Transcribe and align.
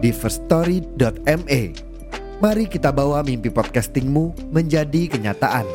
di 0.00 0.16
firststory.me. 0.16 1.62
Mari 2.40 2.64
kita 2.72 2.88
bawa 2.88 3.20
mimpi 3.20 3.52
podcastingmu 3.52 4.48
menjadi 4.48 5.12
kenyataan. 5.12 5.68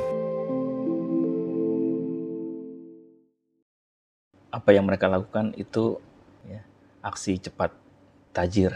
Apa 4.49 4.73
yang 4.73 4.89
mereka 4.89 5.05
lakukan 5.05 5.53
itu 5.61 6.01
ya, 6.49 6.65
aksi 7.05 7.37
cepat 7.37 7.69
tajir. 8.33 8.73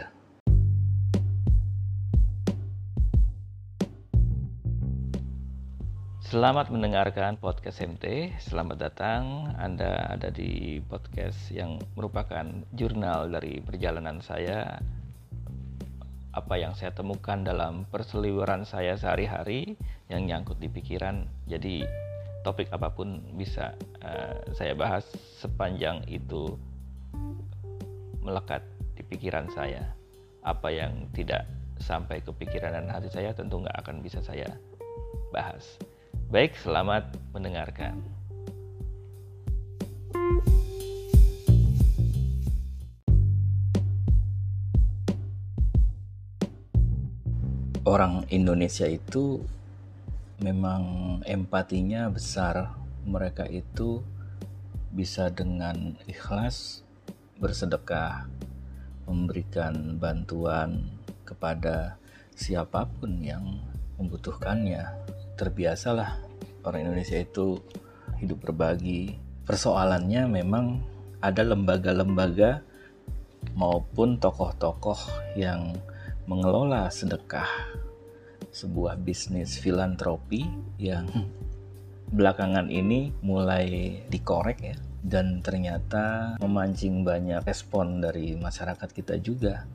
Selamat 6.29 6.69
mendengarkan 6.69 7.41
podcast 7.41 7.81
MT. 7.81 8.37
Selamat 8.37 8.77
datang. 8.77 9.49
Anda 9.57 10.13
ada 10.13 10.29
di 10.29 10.77
podcast 10.85 11.49
yang 11.49 11.81
merupakan 11.97 12.45
jurnal 12.77 13.33
dari 13.33 13.57
perjalanan 13.65 14.21
saya. 14.21 14.77
Apa 16.29 16.61
yang 16.61 16.77
saya 16.77 16.93
temukan 16.93 17.41
dalam 17.41 17.89
perseliweran 17.89 18.61
saya 18.61 18.93
sehari-hari 18.93 19.73
yang 20.13 20.29
nyangkut 20.29 20.61
di 20.61 20.69
pikiran. 20.69 21.25
Jadi 21.49 21.81
topik 22.45 22.69
apa 22.69 22.93
pun 22.93 23.21
bisa 23.33 23.73
uh, 24.05 24.37
saya 24.53 24.77
bahas 24.77 25.05
sepanjang 25.41 26.05
itu 26.05 26.53
melekat 28.21 28.61
di 28.93 29.01
pikiran 29.01 29.49
saya. 29.49 29.95
Apa 30.45 30.69
yang 30.69 31.09
tidak 31.17 31.49
sampai 31.81 32.21
ke 32.21 32.29
pikiran 32.35 32.75
dan 32.75 32.91
hati 32.91 33.09
saya 33.09 33.33
tentu 33.33 33.65
nggak 33.65 33.77
akan 33.81 34.05
bisa 34.05 34.21
saya 34.21 34.47
bahas. 35.33 35.81
Baik, 36.29 36.53
selamat 36.61 37.09
mendengarkan. 37.33 38.18
Orang 47.89 48.29
Indonesia 48.29 48.85
itu 48.85 49.41
memang 50.45 51.17
empatinya 51.25 52.05
besar. 52.13 52.77
Mereka 53.09 53.49
itu 53.49 54.05
bisa 54.93 55.33
dengan 55.33 55.97
ikhlas 56.05 56.85
bersedekah, 57.41 58.29
memberikan 59.09 59.97
bantuan 59.97 60.85
kepada 61.25 61.97
siapa 62.37 62.85
pun 62.85 63.25
yang 63.25 63.57
membutuhkannya 63.97 64.85
terbiasalah 65.33 66.13
orang 66.69 66.85
Indonesia 66.85 67.17
itu 67.17 67.57
hidup 68.21 68.45
berbagi. 68.45 69.17
Persoalannya 69.49 70.29
memang 70.29 70.85
ada 71.25 71.41
lembaga-lembaga 71.41 72.61
maupun 73.57 74.21
tokoh-tokoh 74.21 75.33
yang 75.33 75.73
mengelola 76.29 76.93
sedekah 76.93 77.49
sebuah 78.53 79.01
bisnis 79.01 79.57
filantropi 79.57 80.45
yang 80.77 81.09
belakangan 82.13 82.69
ini 82.69 83.09
mulai 83.25 83.97
dikorek 84.13 84.61
ya 84.61 84.77
dan 85.01 85.41
ternyata 85.41 86.37
memancing 86.37 87.01
banyak 87.01 87.41
respon 87.49 87.97
dari 87.97 88.37
masyarakat 88.37 88.89
kita 88.93 89.17
juga. 89.17 89.65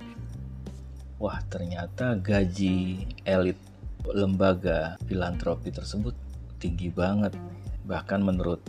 Wah, 1.19 1.43
ternyata 1.51 2.15
gaji 2.23 3.03
elit 3.27 3.59
lembaga 4.07 4.95
filantropi 5.11 5.75
tersebut 5.75 6.15
tinggi 6.63 6.87
banget. 6.87 7.35
Bahkan 7.83 8.21
menurut 8.23 8.63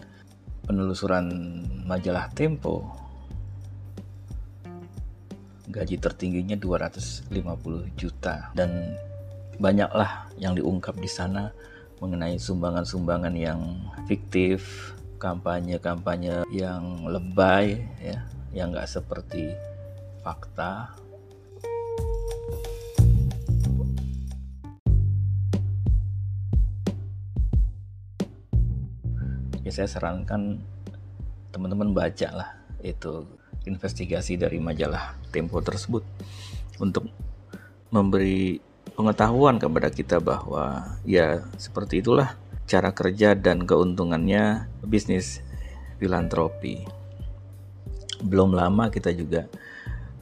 penelusuran 0.66 1.30
majalah 1.86 2.34
Tempo, 2.34 3.05
gaji 5.70 5.98
tertingginya 5.98 6.58
250 6.58 7.32
juta. 7.98 8.54
Dan 8.54 8.98
banyaklah 9.58 10.30
yang 10.38 10.54
diungkap 10.54 10.98
di 11.00 11.10
sana 11.10 11.50
mengenai 12.04 12.38
sumbangan-sumbangan 12.38 13.34
yang 13.34 13.62
fiktif, 14.06 14.92
kampanye-kampanye 15.18 16.44
yang 16.52 17.08
lebay 17.08 17.82
ya, 18.04 18.20
yang 18.52 18.76
nggak 18.76 18.90
seperti 18.90 19.56
fakta. 20.22 20.92
Ya 29.66 29.74
saya 29.74 29.90
sarankan 29.90 30.62
teman-teman 31.50 31.90
baca 31.90 32.30
lah 32.30 32.50
itu 32.86 33.26
investigasi 33.66 34.38
dari 34.40 34.62
majalah 34.62 35.18
Tempo 35.34 35.60
tersebut 35.60 36.02
untuk 36.80 37.10
memberi 37.92 38.62
pengetahuan 38.96 39.60
kepada 39.60 39.92
kita 39.92 40.18
bahwa 40.24 40.96
ya 41.04 41.44
seperti 41.60 42.00
itulah 42.00 42.40
cara 42.66 42.96
kerja 42.96 43.36
dan 43.36 43.68
keuntungannya 43.68 44.72
bisnis 44.86 45.44
filantropi. 46.00 46.88
Belum 48.24 48.56
lama 48.56 48.88
kita 48.90 49.12
juga 49.12 49.46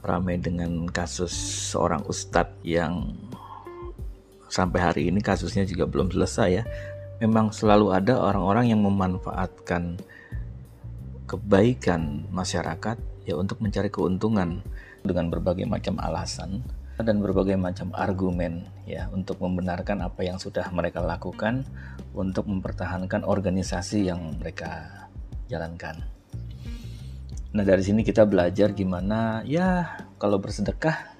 ramai 0.04 0.36
dengan 0.36 0.84
kasus 0.90 1.32
seorang 1.72 2.04
ustadz 2.04 2.60
yang 2.60 3.16
sampai 4.52 4.80
hari 4.82 5.02
ini 5.08 5.24
kasusnya 5.24 5.64
juga 5.64 5.88
belum 5.88 6.12
selesai 6.12 6.48
ya 6.52 6.64
memang 7.24 7.50
selalu 7.50 7.90
ada 7.90 8.20
orang-orang 8.20 8.70
yang 8.70 8.84
memanfaatkan 8.84 9.98
kebaikan 11.24 12.28
masyarakat 12.28 13.00
ya 13.24 13.34
untuk 13.36 13.60
mencari 13.60 13.88
keuntungan 13.88 14.60
dengan 15.04 15.28
berbagai 15.28 15.64
macam 15.68 16.00
alasan 16.00 16.64
dan 17.02 17.18
berbagai 17.18 17.58
macam 17.58 17.90
argumen 17.90 18.70
ya 18.86 19.10
untuk 19.10 19.42
membenarkan 19.42 20.06
apa 20.06 20.22
yang 20.22 20.38
sudah 20.38 20.70
mereka 20.70 21.02
lakukan 21.02 21.66
untuk 22.14 22.46
mempertahankan 22.46 23.26
organisasi 23.26 24.06
yang 24.06 24.38
mereka 24.38 25.04
jalankan. 25.50 26.06
Nah, 27.54 27.62
dari 27.66 27.82
sini 27.82 28.06
kita 28.06 28.26
belajar 28.26 28.70
gimana 28.74 29.42
ya 29.46 29.98
kalau 30.22 30.38
bersedekah 30.38 31.14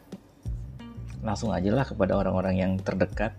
langsung 1.27 1.51
aja 1.51 1.73
lah 1.75 1.87
kepada 1.89 2.15
orang-orang 2.15 2.55
yang 2.61 2.73
terdekat, 2.79 3.35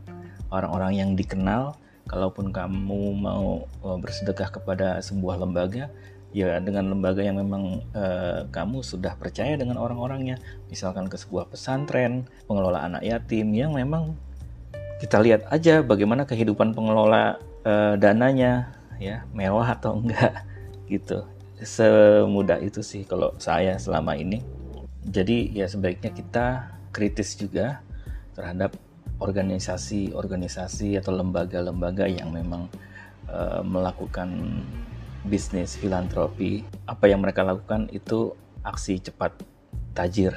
orang-orang 0.52 1.00
yang 1.00 1.10
dikenal 1.16 1.78
kalaupun 2.06 2.52
kamu 2.52 3.16
mau 3.16 3.66
uh, 3.82 3.98
bersedekah 3.98 4.50
kepada 4.50 5.00
sebuah 5.02 5.42
lembaga 5.42 5.90
ya 6.36 6.60
dengan 6.60 6.92
lembaga 6.92 7.24
yang 7.24 7.40
memang 7.40 7.80
uh, 7.96 8.44
kamu 8.52 8.84
sudah 8.84 9.16
percaya 9.16 9.56
dengan 9.56 9.80
orang-orangnya. 9.80 10.36
Misalkan 10.68 11.08
ke 11.08 11.16
sebuah 11.16 11.48
pesantren 11.48 12.28
pengelola 12.44 12.84
anak 12.84 13.08
yatim 13.08 13.56
yang 13.56 13.72
memang 13.72 14.20
kita 15.00 15.24
lihat 15.24 15.48
aja 15.48 15.80
bagaimana 15.80 16.28
kehidupan 16.28 16.76
pengelola 16.76 17.40
uh, 17.64 17.96
dananya 17.96 18.76
ya 19.00 19.24
mewah 19.32 19.80
atau 19.80 19.96
enggak 19.96 20.44
gitu. 20.92 21.24
Semudah 21.64 22.60
itu 22.60 22.84
sih 22.84 23.08
kalau 23.08 23.32
saya 23.40 23.80
selama 23.80 24.20
ini. 24.20 24.44
Jadi 25.08 25.56
ya 25.56 25.72
sebaiknya 25.72 26.12
kita 26.12 26.68
kritis 26.92 27.40
juga 27.40 27.80
terhadap 28.36 28.76
organisasi-organisasi 29.24 31.00
atau 31.00 31.16
lembaga-lembaga 31.16 32.12
yang 32.12 32.36
memang 32.36 32.68
uh, 33.32 33.64
melakukan 33.64 34.60
bisnis 35.26 35.74
filantropi, 35.76 36.62
apa 36.86 37.10
yang 37.10 37.26
mereka 37.26 37.42
lakukan 37.42 37.90
itu 37.90 38.38
aksi 38.62 39.02
cepat 39.02 39.34
tajir. 39.98 40.34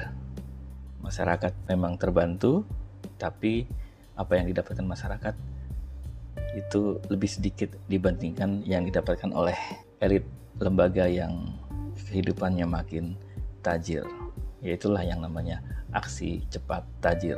Masyarakat 1.05 1.53
memang 1.69 1.95
terbantu, 1.95 2.65
tapi 3.21 3.69
apa 4.17 4.35
yang 4.35 4.49
didapatkan 4.49 4.83
masyarakat 4.83 5.35
itu 6.57 6.97
lebih 7.07 7.29
sedikit 7.29 7.69
dibandingkan 7.85 8.65
yang 8.65 8.83
didapatkan 8.83 9.29
oleh 9.29 9.55
elit 10.01 10.25
lembaga 10.57 11.05
yang 11.05 11.53
kehidupannya 12.09 12.65
makin 12.65 13.13
tajir. 13.61 14.03
Yaitulah 14.59 15.05
yang 15.05 15.21
namanya 15.21 15.61
aksi 15.93 16.43
cepat 16.49 16.83
tajir. 16.99 17.37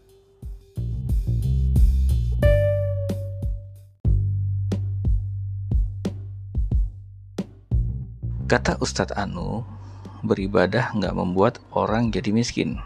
Kata 8.51 8.75
Ustadz 8.83 9.15
Anu, 9.15 9.63
beribadah 10.27 10.91
nggak 10.91 11.15
membuat 11.15 11.63
orang 11.71 12.11
jadi 12.11 12.35
miskin. 12.35 12.83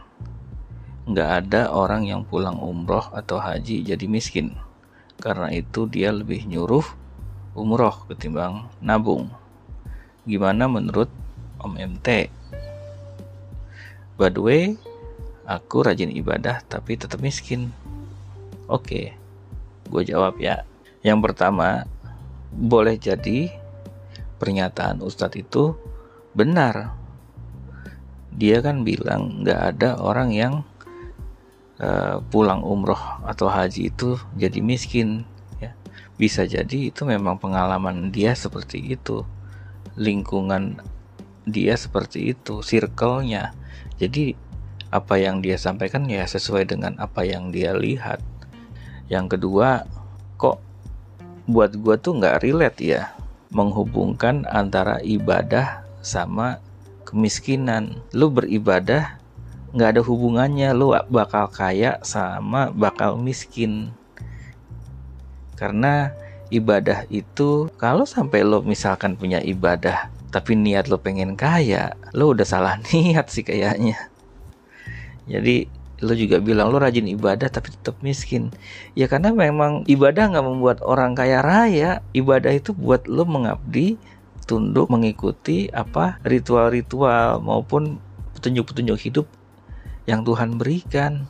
Nggak 1.10 1.30
ada 1.42 1.74
orang 1.74 2.06
yang 2.06 2.22
pulang 2.22 2.62
umroh 2.62 3.10
atau 3.10 3.42
haji 3.42 3.82
jadi 3.82 4.06
miskin. 4.06 4.54
Karena 5.18 5.50
itu 5.50 5.90
dia 5.90 6.14
lebih 6.14 6.46
nyuruh 6.46 6.86
umroh 7.58 8.06
ketimbang 8.06 8.70
nabung. 8.78 9.34
Gimana 10.30 10.70
menurut 10.70 11.10
Om 11.58 11.82
MT? 11.98 12.30
By 14.22 14.30
the 14.30 14.42
way, 14.46 14.78
aku 15.50 15.82
rajin 15.82 16.14
ibadah 16.14 16.62
tapi 16.70 16.94
tetap 16.94 17.26
miskin. 17.26 17.74
Oke, 18.70 19.18
gue 19.90 20.02
jawab 20.06 20.38
ya. 20.38 20.62
Yang 21.02 21.26
pertama, 21.26 21.90
boleh 22.54 23.02
jadi 23.02 23.65
pernyataan 24.38 25.00
Ustadz 25.02 25.40
itu 25.40 25.76
benar. 26.36 26.96
Dia 28.36 28.60
kan 28.60 28.84
bilang 28.84 29.44
nggak 29.48 29.62
ada 29.76 29.90
orang 30.04 30.30
yang 30.36 30.54
uh, 31.80 32.20
pulang 32.28 32.60
umroh 32.64 33.00
atau 33.24 33.48
haji 33.48 33.92
itu 33.92 34.20
jadi 34.36 34.60
miskin 34.60 35.24
ya. 35.64 35.72
Bisa 36.20 36.44
jadi 36.44 36.92
itu 36.92 37.08
memang 37.08 37.40
pengalaman 37.40 38.12
dia 38.12 38.36
seperti 38.36 38.84
itu 38.84 39.24
lingkungan 39.96 40.84
dia 41.48 41.80
seperti 41.80 42.36
itu 42.36 42.60
circle-nya. 42.60 43.56
Jadi 43.96 44.36
apa 44.92 45.16
yang 45.16 45.40
dia 45.40 45.56
sampaikan 45.56 46.04
ya 46.12 46.28
sesuai 46.28 46.68
dengan 46.68 47.00
apa 47.00 47.24
yang 47.24 47.56
dia 47.56 47.72
lihat. 47.72 48.20
Yang 49.08 49.40
kedua 49.40 49.88
kok 50.36 50.60
buat 51.48 51.72
gua 51.80 51.96
tuh 51.96 52.20
nggak 52.20 52.44
relate 52.44 52.82
ya 52.84 53.16
menghubungkan 53.56 54.44
antara 54.52 55.00
ibadah 55.00 55.88
sama 56.04 56.60
kemiskinan. 57.08 58.04
Lu 58.12 58.28
beribadah 58.28 59.16
nggak 59.72 59.96
ada 59.96 60.02
hubungannya. 60.04 60.76
Lu 60.76 60.92
bakal 61.08 61.48
kaya 61.48 62.04
sama 62.04 62.76
bakal 62.76 63.16
miskin. 63.16 63.96
Karena 65.56 66.12
ibadah 66.52 67.08
itu 67.08 67.72
kalau 67.80 68.04
sampai 68.04 68.44
lo 68.44 68.60
misalkan 68.60 69.16
punya 69.16 69.40
ibadah 69.40 70.12
tapi 70.30 70.52
niat 70.54 70.92
lo 70.92 71.00
pengen 71.00 71.40
kaya 71.40 71.96
lo 72.12 72.36
udah 72.36 72.44
salah 72.44 72.76
niat 72.92 73.32
sih 73.32 73.48
kayaknya. 73.48 74.12
Jadi 75.26 75.72
lo 76.04 76.12
juga 76.12 76.44
bilang 76.44 76.72
lo 76.72 76.82
rajin 76.82 77.08
ibadah 77.08 77.48
tapi 77.48 77.72
tetap 77.72 77.96
miskin 78.04 78.52
ya 79.00 79.08
karena 79.08 79.32
memang 79.32 79.88
ibadah 79.88 80.28
nggak 80.28 80.44
membuat 80.44 80.78
orang 80.84 81.16
kaya 81.16 81.40
raya 81.40 82.04
ibadah 82.12 82.52
itu 82.52 82.76
buat 82.76 83.08
lo 83.08 83.24
mengabdi 83.24 83.96
tunduk 84.46 84.88
mengikuti 84.94 85.68
apa 85.74 86.22
ritual-ritual 86.22 87.42
maupun 87.42 87.98
petunjuk-petunjuk 88.38 89.00
hidup 89.02 89.28
yang 90.06 90.22
Tuhan 90.22 90.62
berikan. 90.62 91.26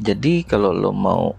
Jadi 0.00 0.48
kalau 0.48 0.72
lo 0.72 0.90
mau 0.90 1.36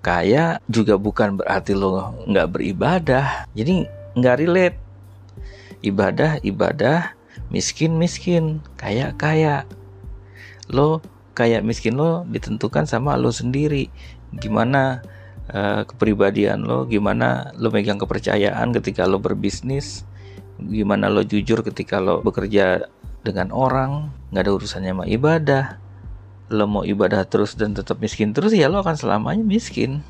kaya 0.00 0.62
juga 0.70 0.94
bukan 0.94 1.34
berarti 1.34 1.74
lo 1.74 2.14
nggak 2.30 2.48
beribadah. 2.54 3.50
Jadi 3.52 3.90
nggak 4.14 4.38
relate. 4.38 4.78
Ibadah 5.82 6.38
ibadah, 6.46 7.16
miskin 7.50 7.98
miskin, 7.98 8.62
kaya 8.78 9.10
kaya. 9.18 9.66
Lo 10.70 11.02
kaya 11.40 11.64
miskin 11.64 11.96
lo 11.96 12.28
ditentukan 12.28 12.84
sama 12.84 13.16
lo 13.16 13.32
sendiri. 13.32 13.88
Gimana 14.36 15.00
uh, 15.48 15.88
kepribadian 15.88 16.68
lo, 16.68 16.84
gimana 16.84 17.56
lo 17.56 17.72
megang 17.72 17.96
kepercayaan 17.96 18.76
ketika 18.76 19.08
lo 19.08 19.16
berbisnis, 19.16 20.04
gimana 20.60 21.08
lo 21.08 21.24
jujur 21.24 21.64
ketika 21.64 21.96
lo 21.96 22.20
bekerja 22.20 22.84
dengan 23.24 23.48
orang 23.56 24.12
nggak 24.28 24.44
ada 24.44 24.52
urusannya 24.52 24.92
sama 24.92 25.06
ibadah. 25.08 25.80
Lo 26.52 26.68
mau 26.68 26.84
ibadah 26.84 27.24
terus 27.24 27.56
dan 27.56 27.72
tetap 27.72 27.96
miskin 28.04 28.36
terus 28.36 28.52
ya 28.52 28.68
lo 28.68 28.84
akan 28.84 29.00
selamanya 29.00 29.40
miskin. 29.40 30.04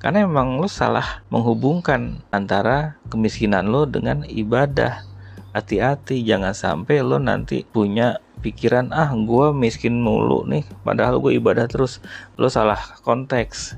Karena 0.00 0.24
memang 0.24 0.56
lo 0.56 0.64
salah 0.64 1.20
menghubungkan 1.28 2.24
antara 2.32 2.96
kemiskinan 3.12 3.68
lo 3.68 3.84
dengan 3.84 4.24
ibadah. 4.24 5.04
Hati-hati 5.52 6.24
jangan 6.24 6.56
sampai 6.56 7.04
lo 7.04 7.20
nanti 7.20 7.66
punya 7.68 8.22
pikiran 8.40 8.88
ah 8.90 9.12
gue 9.12 9.52
miskin 9.52 10.00
mulu 10.00 10.48
nih 10.48 10.64
padahal 10.82 11.20
gue 11.20 11.36
ibadah 11.36 11.68
terus 11.68 12.00
lo 12.40 12.48
salah 12.48 12.80
konteks 13.04 13.76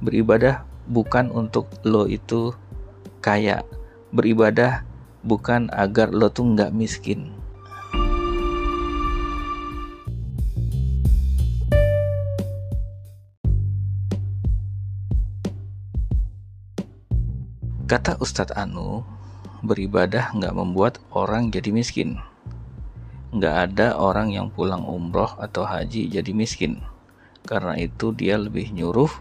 beribadah 0.00 0.64
bukan 0.88 1.28
untuk 1.28 1.68
lo 1.84 2.08
itu 2.08 2.56
kaya 3.20 3.60
beribadah 4.08 4.88
bukan 5.26 5.68
agar 5.74 6.08
lo 6.14 6.32
tuh 6.32 6.48
nggak 6.56 6.72
miskin. 6.72 7.36
Kata 17.88 18.20
Ustadz 18.20 18.52
Anu, 18.52 19.00
beribadah 19.64 20.36
nggak 20.36 20.52
membuat 20.52 21.00
orang 21.08 21.48
jadi 21.48 21.72
miskin. 21.72 22.20
Nggak 23.28 23.56
ada 23.68 24.00
orang 24.00 24.32
yang 24.32 24.48
pulang 24.48 24.88
umroh 24.88 25.36
atau 25.36 25.68
haji 25.68 26.08
jadi 26.08 26.32
miskin. 26.32 26.80
Karena 27.44 27.76
itu 27.76 28.12
dia 28.16 28.40
lebih 28.40 28.72
nyuruh 28.72 29.12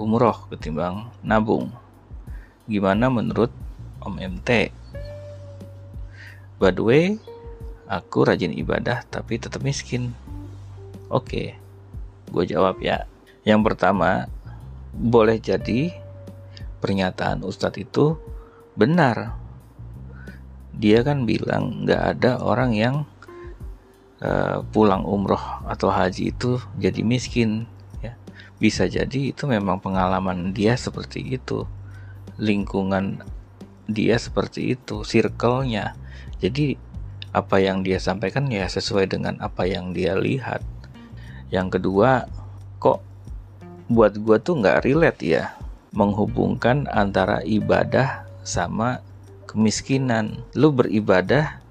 umroh 0.00 0.48
ketimbang 0.48 1.12
nabung. 1.20 1.68
Gimana 2.64 3.12
menurut 3.12 3.52
Om 4.00 4.16
MT? 4.16 4.72
By 6.56 6.72
the 6.72 6.80
way, 6.80 7.04
aku 7.84 8.24
rajin 8.24 8.56
ibadah 8.56 9.04
tapi 9.12 9.36
tetap 9.36 9.60
miskin. 9.60 10.16
Oke, 11.12 11.60
gue 12.32 12.44
jawab 12.48 12.80
ya. 12.80 13.04
Yang 13.44 13.60
pertama, 13.68 14.24
boleh 14.96 15.36
jadi 15.36 15.92
pernyataan 16.80 17.44
Ustadz 17.44 17.80
itu 17.80 18.16
benar. 18.72 19.36
Dia 20.72 21.04
kan 21.04 21.28
bilang 21.28 21.84
nggak 21.84 22.02
ada 22.16 22.40
orang 22.40 22.72
yang 22.72 23.04
uh, 24.24 24.64
pulang 24.72 25.04
umroh 25.04 25.60
atau 25.68 25.92
haji 25.92 26.32
itu 26.32 26.56
jadi 26.80 27.04
miskin. 27.04 27.68
Ya. 28.00 28.16
Bisa 28.56 28.88
jadi 28.88 29.36
itu 29.36 29.44
memang 29.44 29.84
pengalaman 29.84 30.56
dia 30.56 30.80
seperti 30.80 31.36
itu. 31.36 31.68
Lingkungan 32.40 33.20
dia 33.84 34.16
seperti 34.16 34.74
itu, 34.74 35.04
circle-nya 35.04 35.92
jadi 36.44 36.76
apa 37.32 37.56
yang 37.56 37.80
dia 37.80 37.96
sampaikan 37.96 38.46
ya 38.52 38.68
sesuai 38.68 39.08
dengan 39.08 39.40
apa 39.40 39.64
yang 39.64 39.96
dia 39.96 40.12
lihat. 40.12 40.60
Yang 41.48 41.80
kedua, 41.80 42.28
kok 42.76 43.00
buat 43.88 44.12
gue 44.20 44.36
tuh 44.44 44.60
nggak 44.60 44.84
relate 44.84 45.20
ya 45.24 45.44
menghubungkan 45.96 46.84
antara 46.92 47.40
ibadah 47.48 48.28
sama 48.44 49.00
kemiskinan. 49.48 50.44
Lu 50.52 50.68
beribadah 50.68 51.63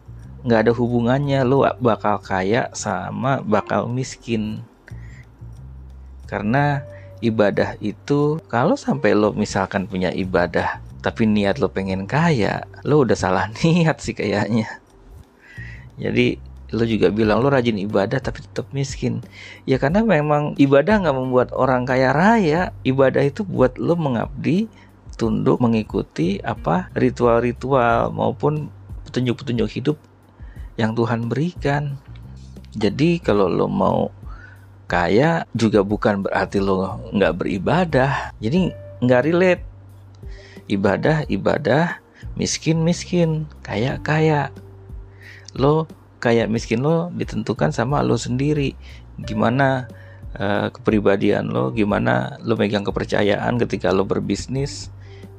nggak 0.44 0.60
ada 0.68 0.72
hubungannya 0.76 1.40
lu 1.48 1.64
bakal 1.80 2.20
kaya 2.20 2.68
sama 2.76 3.40
bakal 3.40 3.88
miskin. 3.88 4.60
Karena 6.28 6.84
ibadah 7.24 7.80
itu 7.80 8.44
kalau 8.52 8.76
sampai 8.76 9.16
lo 9.16 9.32
misalkan 9.32 9.88
punya 9.88 10.12
ibadah 10.12 10.84
tapi 11.00 11.28
niat 11.28 11.60
lo 11.60 11.72
pengen 11.72 12.08
kaya, 12.08 12.68
lo 12.84 13.04
udah 13.04 13.16
salah 13.16 13.48
niat 13.64 14.04
sih 14.04 14.16
kayaknya. 14.16 14.68
Jadi 15.96 16.40
lo 16.74 16.84
juga 16.90 17.14
bilang 17.14 17.40
lo 17.40 17.48
rajin 17.48 17.80
ibadah 17.80 18.20
tapi 18.20 18.44
tetap 18.44 18.68
miskin. 18.76 19.24
Ya 19.64 19.80
karena 19.80 20.04
memang 20.04 20.60
ibadah 20.60 21.00
nggak 21.00 21.16
membuat 21.16 21.50
orang 21.56 21.88
kaya 21.88 22.12
raya. 22.12 22.76
Ibadah 22.84 23.24
itu 23.24 23.48
buat 23.48 23.80
lo 23.80 23.96
mengabdi, 23.96 24.68
tunduk, 25.16 25.64
mengikuti 25.64 26.44
apa 26.44 26.92
ritual-ritual 26.98 28.12
maupun 28.12 28.68
petunjuk-petunjuk 29.08 29.70
hidup 29.70 29.98
yang 30.80 30.98
Tuhan 30.98 31.30
berikan. 31.30 31.98
Jadi 32.74 33.22
kalau 33.22 33.46
lo 33.46 33.70
mau 33.70 34.10
kaya 34.90 35.46
juga 35.54 35.86
bukan 35.86 36.26
berarti 36.26 36.58
lo 36.58 37.02
nggak 37.14 37.34
beribadah. 37.38 38.34
Jadi 38.42 38.74
nggak 39.04 39.24
relate 39.28 39.64
ibadah 40.72 41.28
ibadah 41.28 42.00
miskin 42.40 42.82
miskin 42.82 43.46
kaya 43.62 44.00
kaya 44.00 44.50
lo 45.54 45.86
kayak 46.24 46.48
miskin 46.48 46.82
lo 46.82 47.12
ditentukan 47.14 47.76
sama 47.76 48.00
lo 48.00 48.16
sendiri 48.16 48.74
gimana 49.22 49.92
uh, 50.40 50.72
kepribadian 50.72 51.52
lo 51.52 51.70
gimana 51.76 52.40
lo 52.42 52.56
megang 52.56 52.88
kepercayaan 52.88 53.60
ketika 53.60 53.92
lo 53.92 54.08
berbisnis 54.08 54.90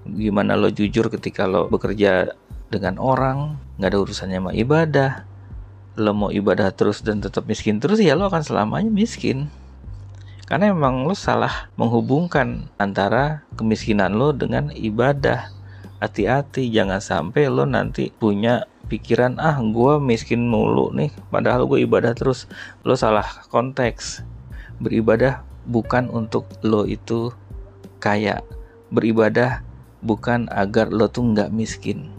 gimana 0.05 0.55
lo 0.55 0.69
jujur 0.69 1.09
ketika 1.09 1.49
lo 1.49 1.67
bekerja 1.73 2.37
dengan 2.75 2.99
orang 2.99 3.63
nggak 3.79 3.91
ada 3.95 3.99
urusannya 4.03 4.39
sama 4.43 4.51
ibadah. 4.51 5.11
Lo 5.95 6.11
mau 6.11 6.35
ibadah 6.35 6.75
terus 6.75 7.07
dan 7.07 7.23
tetap 7.23 7.47
miskin 7.47 7.79
terus 7.79 8.03
ya 8.03 8.19
lo 8.19 8.27
akan 8.27 8.43
selamanya 8.43 8.91
miskin. 8.91 9.47
Karena 10.51 10.75
emang 10.75 11.07
lo 11.07 11.15
salah 11.15 11.71
menghubungkan 11.79 12.67
antara 12.83 13.47
kemiskinan 13.55 14.19
lo 14.19 14.35
dengan 14.35 14.75
ibadah. 14.75 15.55
Hati-hati 16.03 16.69
jangan 16.69 16.99
sampai 16.99 17.47
lo 17.47 17.63
nanti 17.65 18.11
punya 18.11 18.67
pikiran 18.91 19.41
ah 19.41 19.57
gue 19.57 19.97
miskin 20.03 20.45
mulu 20.45 20.93
nih 20.93 21.09
padahal 21.31 21.71
gue 21.71 21.87
ibadah 21.87 22.11
terus. 22.13 22.51
Lo 22.83 22.99
salah 22.99 23.47
konteks. 23.55 24.27
Beribadah 24.83 25.47
bukan 25.65 26.11
untuk 26.11 26.51
lo 26.67 26.85
itu 26.91 27.31
kaya. 28.03 28.43
Beribadah 28.91 29.63
bukan 30.03 30.51
agar 30.51 30.91
lo 30.91 31.09
tuh 31.09 31.23
nggak 31.23 31.55
miskin 31.55 32.14